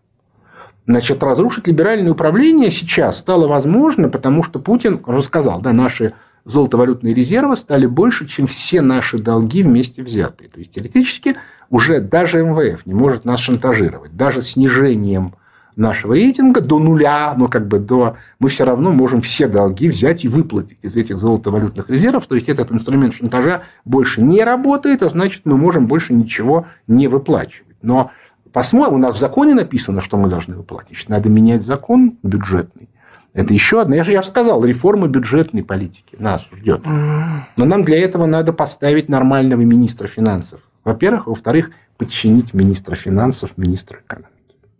Значит, 0.87 1.23
разрушить 1.23 1.67
либеральное 1.67 2.11
управление 2.11 2.69
сейчас 2.69 3.17
стало 3.17 3.47
возможно, 3.47 4.09
потому 4.09 4.43
что 4.43 4.59
Путин 4.59 5.01
рассказал, 5.05 5.59
да, 5.59 5.73
наши 5.73 6.13
золотовалютные 6.45 7.15
резервы 7.15 7.55
стали 7.55 7.87
больше, 7.87 8.27
чем 8.27 8.45
все 8.45 8.81
наши 8.81 9.17
долги 9.17 9.63
вместе 9.63 10.03
взятые. 10.03 10.47
То 10.47 10.59
есть, 10.59 10.71
теоретически 10.71 11.37
уже 11.71 11.99
даже 12.01 12.43
МВФ 12.43 12.85
не 12.85 12.93
может 12.93 13.25
нас 13.25 13.39
шантажировать. 13.39 14.15
Даже 14.15 14.41
снижением 14.41 15.33
нашего 15.77 16.13
рейтинга 16.13 16.61
до 16.61 16.79
нуля, 16.79 17.33
но 17.37 17.47
как 17.47 17.67
бы 17.67 17.79
до... 17.79 18.17
Мы 18.39 18.49
все 18.49 18.65
равно 18.65 18.91
можем 18.91 19.21
все 19.21 19.47
долги 19.47 19.89
взять 19.89 20.25
и 20.25 20.27
выплатить 20.27 20.79
из 20.81 20.95
этих 20.95 21.19
золотовалютных 21.19 21.89
резервов. 21.89 22.27
То 22.27 22.35
есть, 22.35 22.49
этот 22.49 22.71
инструмент 22.71 23.13
шантажа 23.13 23.63
больше 23.83 24.21
не 24.21 24.43
работает, 24.43 25.03
а 25.03 25.09
значит, 25.09 25.41
мы 25.45 25.57
можем 25.57 25.87
больше 25.87 26.13
ничего 26.13 26.67
не 26.87 27.07
выплачивать. 27.07 27.77
Но 27.81 28.11
посмотрим, 28.51 28.95
у 28.95 28.97
нас 28.99 29.15
в 29.15 29.19
законе 29.19 29.53
написано, 29.53 30.01
что 30.01 30.17
мы 30.17 30.29
должны 30.29 30.55
выплатить. 30.55 31.07
Надо 31.07 31.29
менять 31.29 31.63
закон 31.63 32.17
бюджетный. 32.23 32.89
Это 33.33 33.53
еще 33.53 33.81
одна, 33.81 33.97
я 33.97 34.05
же, 34.05 34.11
я 34.11 34.21
же 34.21 34.29
сказал, 34.29 34.63
реформа 34.63 35.07
бюджетной 35.07 35.63
политики 35.63 36.15
нас 36.17 36.47
ждет. 36.55 36.85
Но 36.85 37.65
нам 37.65 37.83
для 37.83 37.99
этого 37.99 38.25
надо 38.25 38.53
поставить 38.53 39.09
нормального 39.09 39.61
министра 39.61 40.07
финансов. 40.07 40.61
Во-первых. 40.85 41.27
Во-вторых, 41.27 41.71
подчинить 41.97 42.53
министра 42.53 42.95
финансов 42.95 43.57
министра 43.57 43.99
экономики. 43.99 44.34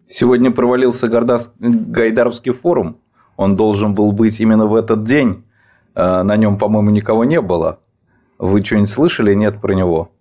Сегодня 0.08 0.52
провалился 0.52 1.08
Гайдаровский 1.08 2.54
форум. 2.54 2.98
Он 3.38 3.56
должен 3.56 3.96
был 3.96 4.12
быть 4.12 4.40
именно 4.40 4.66
в 4.66 4.76
этот 4.76 5.04
день. 5.04 5.44
Э, 5.96 6.22
на 6.22 6.38
нем, 6.38 6.58
по-моему, 6.58 6.92
никого 6.92 7.24
не 7.26 7.42
было. 7.42 7.80
Вы 8.38 8.64
что-нибудь 8.64 8.90
слышали? 8.90 9.34
Нет 9.34 9.60
про 9.60 9.74
него? 9.74 10.12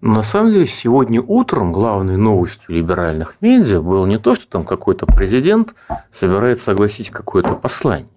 На 0.00 0.22
самом 0.22 0.50
деле, 0.52 0.66
сегодня 0.66 1.22
утром 1.22 1.70
главной 1.70 2.16
новостью 2.16 2.74
либеральных 2.74 3.36
медиа 3.40 3.80
было 3.80 4.04
не 4.04 4.18
то, 4.18 4.34
что 4.34 4.48
там 4.48 4.64
какой-то 4.64 5.06
президент 5.06 5.76
собирается 6.12 6.72
огласить 6.72 7.10
какое-то 7.10 7.54
послание, 7.54 8.08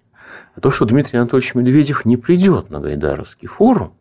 а 0.56 0.60
то, 0.60 0.72
что 0.72 0.84
Дмитрий 0.84 1.20
Анатольевич 1.20 1.54
Медведев 1.54 2.04
не 2.04 2.16
придет 2.16 2.70
на 2.70 2.80
Гайдаровский 2.80 3.46
форум, 3.46 3.92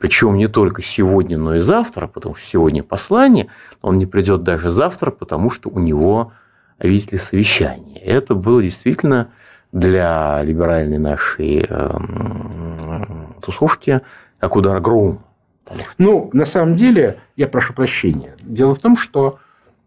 причем 0.00 0.38
не 0.38 0.48
только 0.48 0.82
сегодня, 0.82 1.38
но 1.38 1.54
и 1.54 1.60
завтра, 1.60 2.08
потому 2.08 2.34
что 2.34 2.44
сегодня 2.44 2.82
послание, 2.82 3.46
он 3.80 3.98
не 3.98 4.06
придет 4.06 4.42
даже 4.42 4.70
завтра, 4.70 5.12
потому 5.12 5.50
что 5.50 5.70
у 5.70 5.78
него 5.78 6.32
видите 6.88 7.16
ли, 7.16 7.18
совещание. 7.22 7.98
Это 7.98 8.34
было 8.34 8.62
действительно 8.62 9.28
для 9.72 10.42
либеральной 10.42 10.98
нашей 10.98 11.64
эм, 11.68 13.34
тусовки 13.40 14.00
как 14.38 14.56
удар 14.56 14.80
грома. 14.80 15.22
Ну, 15.98 16.30
на 16.32 16.44
самом 16.44 16.74
деле, 16.74 17.18
я 17.36 17.46
прошу 17.46 17.72
прощения. 17.74 18.34
Дело 18.42 18.74
в 18.74 18.80
том, 18.80 18.96
что 18.96 19.38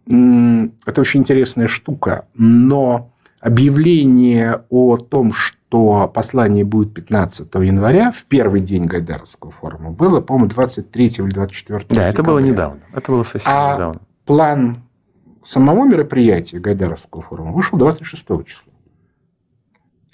это 0.07 1.01
очень 1.01 1.21
интересная 1.21 1.67
штука, 1.67 2.25
но 2.35 3.11
объявление 3.41 4.63
о 4.69 4.97
том, 4.97 5.33
что 5.33 6.07
послание 6.13 6.63
будет 6.63 6.93
15 6.93 7.53
января, 7.55 8.11
в 8.11 8.23
первый 8.25 8.61
день 8.61 8.85
Гайдаровского 8.85 9.51
форума, 9.51 9.91
было, 9.91 10.21
по-моему, 10.21 10.47
23 10.49 11.05
или 11.07 11.29
24 11.29 11.79
Да, 11.79 11.83
декабря. 11.85 12.07
это 12.09 12.23
было 12.23 12.39
недавно. 12.39 12.79
Это 12.93 13.11
было 13.11 13.23
совсем 13.23 13.51
а 13.53 13.75
недавно. 13.75 14.01
план 14.25 14.82
самого 15.45 15.85
мероприятия 15.85 16.59
Гайдаровского 16.59 17.21
форума 17.21 17.51
вышел 17.51 17.77
26 17.77 18.21
числа. 18.45 18.73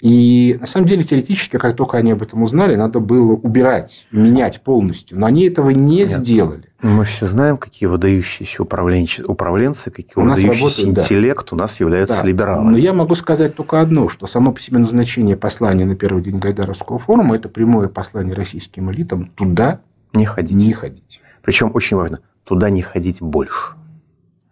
И 0.00 0.56
на 0.58 0.66
самом 0.66 0.86
деле 0.86 1.02
теоретически, 1.02 1.58
как 1.58 1.76
только 1.76 1.98
они 1.98 2.12
об 2.12 2.22
этом 2.22 2.42
узнали, 2.42 2.74
надо 2.74 3.00
было 3.00 3.32
убирать, 3.32 4.06
менять 4.10 4.62
полностью. 4.62 5.18
Но 5.18 5.26
они 5.26 5.44
этого 5.44 5.70
не 5.70 5.98
Нет. 5.98 6.08
сделали. 6.08 6.64
Мы 6.80 7.04
все 7.04 7.26
знаем, 7.26 7.58
какие 7.58 7.86
выдающиеся 7.86 8.62
управленцы, 8.62 9.22
управленцы 9.26 9.90
какие 9.90 10.14
у 10.16 10.26
выдающийся 10.26 10.86
работает, 10.86 11.04
интеллект 11.04 11.46
да. 11.50 11.54
у 11.54 11.58
нас 11.58 11.78
являются 11.80 12.16
да. 12.16 12.26
либералами. 12.26 12.72
Но 12.72 12.78
я 12.78 12.94
могу 12.94 13.14
сказать 13.14 13.54
только 13.54 13.82
одно, 13.82 14.08
что 14.08 14.26
само 14.26 14.52
по 14.52 14.60
себе 14.60 14.78
назначение 14.78 15.36
послания 15.36 15.84
на 15.84 15.94
первый 15.94 16.22
день 16.22 16.38
Гайдаровского 16.38 16.98
форума– 16.98 17.36
это 17.36 17.50
прямое 17.50 17.88
послание 17.88 18.34
российским 18.34 18.90
элитам 18.90 19.26
туда 19.26 19.80
не 20.14 20.24
ходить. 20.24 20.56
Не 20.56 20.72
ходить. 20.72 21.20
Причем 21.42 21.72
очень 21.74 21.98
важно, 21.98 22.20
туда 22.44 22.70
не 22.70 22.80
ходить 22.80 23.20
больше. 23.20 23.74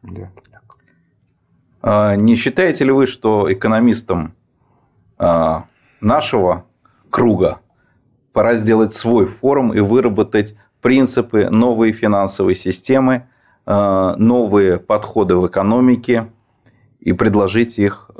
Да. 0.02 0.30
А, 1.90 2.16
не 2.16 2.36
считаете 2.36 2.84
ли 2.84 2.92
вы, 2.92 3.06
что 3.06 3.50
экономистам 3.50 4.34
а, 5.16 5.64
нашего 6.02 6.66
круга 7.08 7.60
пора 8.34 8.56
сделать 8.56 8.92
свой 8.92 9.24
форум 9.24 9.72
и 9.72 9.80
выработать 9.80 10.54
принципы 10.82 11.48
новой 11.48 11.92
финансовой 11.92 12.56
системы, 12.56 13.26
а, 13.64 14.16
новые 14.16 14.78
подходы 14.78 15.36
в 15.36 15.46
экономике 15.46 16.30
и 17.00 17.14
предложить 17.14 17.78
их 17.78 18.10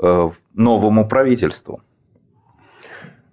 новому 0.55 1.07
правительству? 1.07 1.83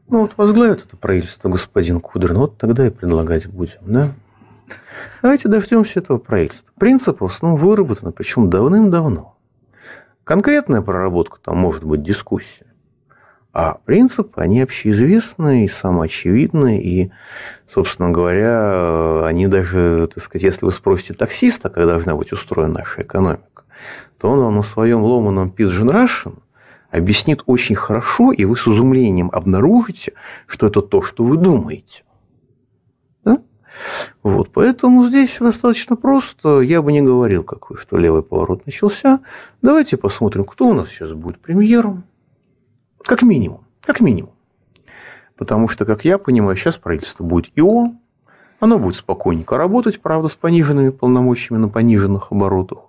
Ну, 0.09 0.21
вот 0.21 0.35
возглавит 0.37 0.85
это 0.85 0.99
правительство 0.99 1.49
господин 1.49 1.99
Кудрин, 1.99 2.37
вот 2.37 2.59
тогда 2.59 2.87
и 2.87 2.91
предлагать 2.91 3.47
будем, 3.47 3.81
да? 3.87 4.09
Давайте 5.23 5.49
дождемся 5.49 6.01
этого 6.01 6.19
правительства. 6.19 6.75
Принципы 6.79 7.25
в 7.25 7.29
основном 7.29 7.59
выработаны, 7.59 8.13
причем 8.13 8.51
давным-давно. 8.51 9.36
Конкретная 10.27 10.83
проработка, 10.83 11.39
там 11.41 11.57
может 11.59 11.85
быть 11.85 12.03
дискуссия. 12.03 12.67
А 13.53 13.79
принципы, 13.85 14.41
они 14.41 14.61
общеизвестны 14.61 15.65
и 15.65 15.69
самоочевидны, 15.69 16.81
и, 16.81 17.13
собственно 17.73 18.11
говоря, 18.11 19.25
они 19.25 19.47
даже, 19.47 20.09
так 20.13 20.21
сказать, 20.21 20.43
если 20.43 20.65
вы 20.65 20.73
спросите 20.73 21.15
таксиста, 21.15 21.71
как 21.71 21.87
должна 21.87 22.17
быть 22.17 22.33
устроена 22.33 22.81
наша 22.81 23.03
экономика, 23.03 23.63
то 24.19 24.29
он 24.29 24.41
вам 24.41 24.57
на 24.57 24.63
своем 24.63 25.05
ломаном 25.05 25.55
Pidgin 25.57 25.93
Russian 25.93 26.41
объяснит 26.91 27.45
очень 27.47 27.77
хорошо, 27.77 28.33
и 28.33 28.45
вы 28.45 28.57
с 28.57 28.67
изумлением 28.67 29.31
обнаружите, 29.33 30.15
что 30.49 30.67
это 30.67 30.83
то, 30.83 31.03
что 31.03 31.23
вы 31.23 31.37
думаете. 31.37 32.03
Вот, 34.27 34.51
поэтому 34.53 35.07
здесь 35.07 35.37
достаточно 35.39 35.95
просто. 35.95 36.61
Я 36.61 36.83
бы 36.83 36.91
не 36.91 37.01
говорил, 37.01 37.45
как 37.45 37.71
вы, 37.71 37.77
что 37.79 37.97
левый 37.97 38.25
поворот 38.25 38.67
начался. 38.67 39.21
Давайте 39.63 39.97
посмотрим, 39.97 40.45
кто 40.45 40.67
у 40.67 40.75
нас 40.75 40.89
сейчас 40.89 41.13
будет 41.13 41.39
премьером. 41.39 42.03
Как 43.05 43.23
минимум. 43.23 43.61
Как 43.83 44.01
минимум. 44.01 44.33
Потому 45.37 45.69
что, 45.69 45.85
как 45.85 46.05
я 46.05 46.19
понимаю, 46.19 46.57
сейчас 46.57 46.77
правительство 46.77 47.23
будет 47.23 47.53
ИО, 47.55 47.95
оно 48.59 48.81
будет 48.81 48.97
спокойненько 48.97 49.57
работать, 49.57 50.03
правда, 50.03 50.27
с 50.27 50.35
пониженными 50.35 50.91
полномочиями 50.91 51.61
на 51.61 51.69
пониженных 51.69 52.33
оборотах 52.33 52.86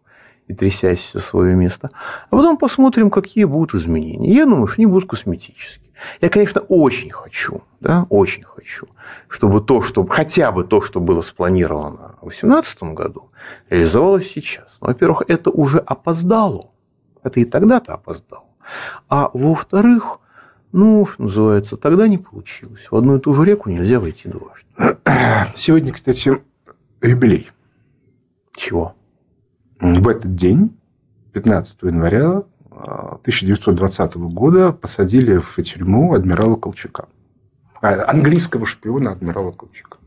и 0.47 0.53
трясясь 0.53 1.11
за 1.13 1.19
свое 1.19 1.55
место. 1.55 1.91
А 2.29 2.35
потом 2.35 2.57
посмотрим, 2.57 3.09
какие 3.09 3.43
будут 3.43 3.75
изменения. 3.75 4.33
Я 4.33 4.45
думаю, 4.45 4.67
что 4.67 4.81
они 4.81 4.85
будут 4.85 5.09
косметические. 5.09 5.91
Я, 6.21 6.29
конечно, 6.29 6.61
очень 6.61 7.09
хочу, 7.09 7.63
да, 7.79 8.05
очень 8.09 8.43
хочу, 8.43 8.87
чтобы 9.27 9.61
то, 9.61 9.81
что, 9.81 10.05
хотя 10.05 10.51
бы 10.51 10.63
то, 10.63 10.79
что 10.79 10.99
было 10.99 11.21
спланировано 11.21 12.15
в 12.21 12.27
2018 12.27 12.83
году, 12.83 13.31
реализовалось 13.69 14.29
сейчас. 14.29 14.67
Но, 14.79 14.87
во-первых, 14.87 15.23
это 15.27 15.49
уже 15.49 15.79
опоздало. 15.79 16.71
Это 17.23 17.39
и 17.39 17.45
тогда-то 17.45 17.95
опоздало. 17.95 18.45
А 19.09 19.29
во-вторых, 19.33 20.19
ну, 20.71 21.05
что 21.05 21.23
называется, 21.23 21.77
тогда 21.77 22.07
не 22.07 22.17
получилось. 22.17 22.87
В 22.91 22.95
одну 22.95 23.17
и 23.17 23.19
ту 23.19 23.33
же 23.33 23.43
реку 23.43 23.69
нельзя 23.69 23.99
войти 23.99 24.29
дважды. 24.29 24.67
Сегодня, 25.55 25.93
кстати, 25.93 26.41
юбилей. 27.01 27.49
Чего? 28.55 28.96
В 29.79 30.07
этот 30.07 30.35
день, 30.35 30.75
15 31.33 31.77
января 31.83 32.43
1920 32.71 33.99
а, 33.99 34.19
года, 34.19 34.71
посадили 34.71 35.37
в 35.37 35.61
тюрьму 35.61 36.13
адмирала 36.13 36.55
Колчака. 36.55 37.07
А, 37.81 38.09
английского 38.09 38.65
шпиона 38.65 39.11
адмирала 39.11 39.51
Колчака. 39.51 39.97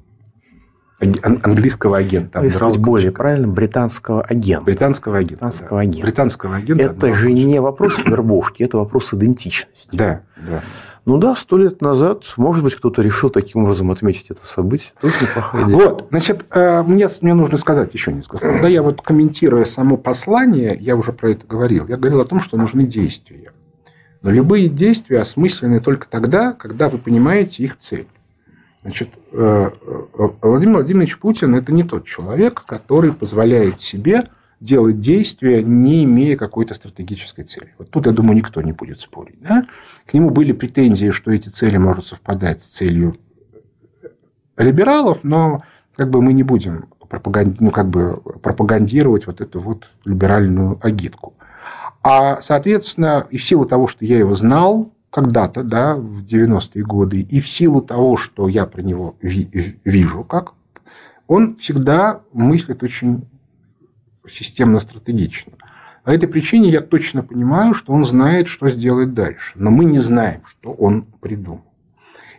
Английского 1.22 1.96
агента. 1.96 2.42
Если 2.42 2.62
быть 2.62 2.76
более 2.76 3.10
правильно, 3.10 3.48
британского 3.48 4.20
агента. 4.22 4.64
Британского 4.64 5.18
агента. 5.18 5.36
Британского 5.36 5.78
да. 5.78 5.82
агента. 5.82 6.06
Британского 6.06 6.56
агента. 6.56 6.82
Это 6.82 7.14
же 7.14 7.32
не 7.32 7.58
вопрос 7.58 7.98
вербовки, 8.04 8.62
это 8.62 8.76
вопрос 8.76 9.14
идентичности. 9.14 9.88
Да, 9.92 10.22
да. 10.36 10.60
Ну 11.06 11.18
да, 11.18 11.34
сто 11.34 11.56
лет 11.56 11.80
назад, 11.80 12.24
может 12.36 12.62
быть, 12.62 12.74
кто-то 12.74 13.00
решил 13.02 13.30
таким 13.30 13.64
образом 13.64 13.90
отметить 13.90 14.26
это 14.30 14.46
событие. 14.46 14.92
Тоже 15.00 15.14
неплохая 15.22 15.64
идея. 15.64 15.76
Вот, 15.76 16.06
значит, 16.10 16.44
э, 16.50 16.82
мне, 16.82 17.08
мне 17.22 17.34
нужно 17.34 17.56
сказать 17.56 17.94
еще 17.94 18.12
несколько 18.12 18.38
слов. 18.38 18.52
Когда 18.52 18.68
я 18.68 18.82
вот 18.82 19.00
комментируя 19.00 19.64
само 19.64 19.96
послание, 19.96 20.76
я 20.78 20.96
уже 20.96 21.12
про 21.12 21.30
это 21.30 21.46
говорил, 21.46 21.86
я 21.88 21.96
говорил 21.96 22.20
о 22.20 22.24
том, 22.24 22.40
что 22.40 22.56
нужны 22.56 22.84
действия. 22.84 23.52
Но 24.22 24.30
любые 24.30 24.68
действия 24.68 25.20
осмысленны 25.20 25.80
только 25.80 26.06
тогда, 26.06 26.52
когда 26.52 26.90
вы 26.90 26.98
понимаете 26.98 27.62
их 27.62 27.78
цель. 27.78 28.06
Значит, 28.82 29.08
э, 29.32 29.70
э, 29.70 30.28
Владимир 30.42 30.76
Владимирович 30.76 31.18
Путин– 31.18 31.54
это 31.56 31.72
не 31.72 31.82
тот 31.82 32.06
человек, 32.06 32.64
который 32.66 33.12
позволяет 33.12 33.80
себе 33.80 34.24
делать 34.60 35.00
действия, 35.00 35.62
не 35.62 36.04
имея 36.04 36.36
какой-то 36.36 36.74
стратегической 36.74 37.44
цели. 37.44 37.74
Вот 37.78 37.90
тут, 37.90 38.06
я 38.06 38.12
думаю, 38.12 38.36
никто 38.36 38.60
не 38.60 38.72
будет 38.72 39.00
спорить. 39.00 39.40
Да? 39.40 39.66
К 40.06 40.14
нему 40.14 40.30
были 40.30 40.52
претензии, 40.52 41.10
что 41.10 41.30
эти 41.30 41.48
цели 41.48 41.78
могут 41.78 42.06
совпадать 42.06 42.62
с 42.62 42.66
целью 42.66 43.16
либералов, 44.58 45.24
но 45.24 45.62
как 45.96 46.10
бы 46.10 46.20
мы 46.20 46.34
не 46.34 46.42
будем 46.42 46.90
пропаганди... 47.08 47.56
ну, 47.60 47.70
как 47.70 47.88
бы 47.88 48.20
пропагандировать 48.42 49.26
вот 49.26 49.40
эту 49.40 49.60
вот 49.60 49.90
либеральную 50.04 50.78
агитку. 50.82 51.34
А, 52.02 52.40
соответственно, 52.40 53.26
и 53.30 53.38
в 53.38 53.44
силу 53.44 53.64
того, 53.64 53.88
что 53.88 54.04
я 54.04 54.18
его 54.18 54.34
знал 54.34 54.92
когда-то, 55.10 55.64
да, 55.64 55.96
в 55.96 56.22
90-е 56.22 56.84
годы, 56.84 57.20
и 57.20 57.40
в 57.40 57.48
силу 57.48 57.80
того, 57.80 58.16
что 58.16 58.46
я 58.48 58.66
про 58.66 58.82
него 58.82 59.16
ви- 59.20 59.78
вижу, 59.84 60.22
как 60.24 60.52
он 61.26 61.56
всегда 61.56 62.20
мыслит 62.32 62.82
очень 62.82 63.24
системно-стратегично. 64.30 65.52
По 66.04 66.10
этой 66.10 66.28
причине 66.28 66.70
я 66.70 66.80
точно 66.80 67.22
понимаю, 67.22 67.74
что 67.74 67.92
он 67.92 68.04
знает, 68.04 68.48
что 68.48 68.68
сделать 68.68 69.12
дальше. 69.12 69.52
Но 69.54 69.70
мы 69.70 69.84
не 69.84 69.98
знаем, 69.98 70.42
что 70.46 70.72
он 70.72 71.02
придумал. 71.20 71.64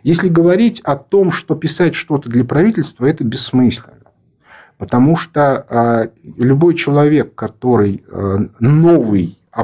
Если 0.02 0.28
говорить 0.28 0.80
о 0.80 0.96
том, 0.96 1.30
что 1.30 1.54
писать 1.54 1.94
что-то 1.94 2.28
для 2.28 2.44
правительства, 2.44 3.06
это 3.06 3.22
бессмысленно. 3.22 3.98
Потому 4.78 5.16
что 5.16 5.64
а, 5.68 6.08
любой 6.24 6.74
человек, 6.74 7.36
который 7.36 8.02
а, 8.10 8.38
новый, 8.58 9.38
а, 9.52 9.62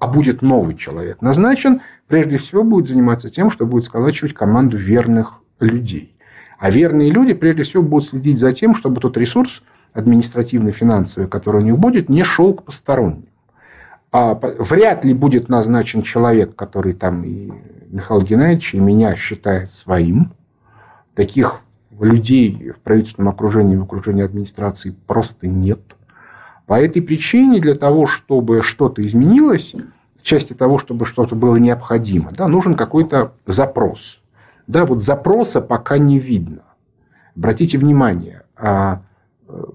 а 0.00 0.08
будет 0.08 0.42
новый 0.42 0.74
человек 0.74 1.22
назначен, 1.22 1.82
прежде 2.08 2.38
всего 2.38 2.64
будет 2.64 2.88
заниматься 2.88 3.30
тем, 3.30 3.52
что 3.52 3.64
будет 3.64 3.84
сколачивать 3.84 4.34
команду 4.34 4.76
верных 4.76 5.40
людей. 5.60 6.16
А 6.58 6.70
верные 6.70 7.12
люди, 7.12 7.32
прежде 7.32 7.62
всего, 7.62 7.84
будут 7.84 8.08
следить 8.08 8.40
за 8.40 8.52
тем, 8.52 8.74
чтобы 8.74 9.00
тот 9.00 9.16
ресурс– 9.16 9.62
административно-финансовый, 9.92 11.28
который 11.28 11.62
у 11.62 11.64
них 11.64 11.78
будет, 11.78 12.08
не 12.08 12.24
шел 12.24 12.54
к 12.54 12.64
посторонним. 12.64 13.28
А 14.12 14.34
вряд 14.34 15.04
ли 15.04 15.14
будет 15.14 15.48
назначен 15.48 16.02
человек, 16.02 16.54
который 16.54 16.92
там 16.92 17.24
и 17.24 17.50
Михаил 17.88 18.22
Геннадьевич, 18.22 18.74
и 18.74 18.80
меня 18.80 19.16
считает 19.16 19.70
своим. 19.70 20.32
Таких 21.14 21.60
людей 21.98 22.72
в 22.76 22.80
правительственном 22.80 23.32
окружении, 23.32 23.76
в 23.76 23.82
окружении 23.82 24.22
администрации 24.22 24.94
просто 25.06 25.48
нет. 25.48 25.80
По 26.66 26.80
этой 26.80 27.00
причине 27.00 27.60
для 27.60 27.74
того, 27.74 28.06
чтобы 28.06 28.62
что-то 28.62 29.06
изменилось, 29.06 29.74
в 30.18 30.22
части 30.22 30.52
того, 30.52 30.78
чтобы 30.78 31.06
что-то 31.06 31.34
было 31.36 31.56
необходимо, 31.56 32.32
да, 32.32 32.48
нужен 32.48 32.74
какой-то 32.74 33.32
запрос. 33.46 34.20
Да, 34.66 34.84
вот 34.84 35.00
запроса 35.00 35.60
пока 35.60 35.98
не 35.98 36.18
видно. 36.18 36.62
Обратите 37.36 37.78
внимание, 37.78 38.42
а 38.56 39.02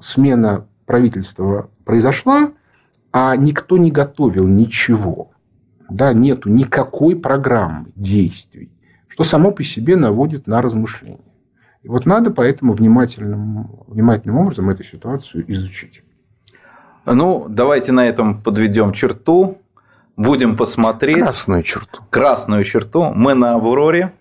смена 0.01 0.67
правительства 0.85 1.69
произошла, 1.85 2.51
а 3.11 3.35
никто 3.35 3.77
не 3.77 3.91
готовил 3.91 4.47
ничего. 4.47 5.31
Да, 5.89 6.13
нету 6.13 6.49
никакой 6.49 7.15
программы 7.15 7.87
действий, 7.95 8.71
что 9.07 9.23
само 9.23 9.51
по 9.51 9.63
себе 9.63 9.97
наводит 9.97 10.47
на 10.47 10.61
размышления. 10.61 11.19
И 11.83 11.89
вот 11.89 12.05
надо 12.05 12.31
поэтому 12.31 12.73
внимательным, 12.73 13.83
внимательным 13.87 14.37
образом 14.37 14.69
эту 14.69 14.83
ситуацию 14.83 15.43
изучить. 15.51 16.03
Ну, 17.05 17.47
давайте 17.49 17.91
на 17.91 18.07
этом 18.07 18.41
подведем 18.41 18.93
черту. 18.93 19.57
Будем 20.15 20.55
посмотреть. 20.55 21.17
Красную 21.17 21.63
черту. 21.63 22.03
Красную 22.09 22.63
черту. 22.63 23.11
Мы 23.13 23.33
на 23.33 23.55
Авроре. 23.55 24.13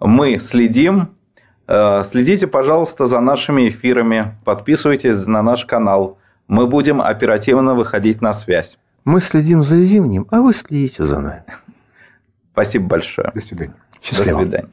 Мы 0.00 0.38
следим 0.38 1.10
следите, 2.04 2.46
пожалуйста, 2.46 3.06
за 3.06 3.20
нашими 3.20 3.68
эфирами, 3.68 4.34
подписывайтесь 4.44 5.26
на 5.26 5.42
наш 5.42 5.66
канал. 5.66 6.18
Мы 6.48 6.66
будем 6.66 7.00
оперативно 7.00 7.74
выходить 7.74 8.20
на 8.20 8.32
связь. 8.32 8.76
Мы 9.04 9.20
следим 9.20 9.62
за 9.62 9.76
зимним, 9.76 10.26
а 10.30 10.40
вы 10.40 10.52
следите 10.52 11.04
за 11.04 11.20
нами. 11.20 11.44
Спасибо 12.52 12.86
большое. 12.86 13.30
До 13.34 13.40
свидания. 13.40 13.74
Счастливо. 14.02 14.38
До 14.38 14.44
свидания. 14.44 14.68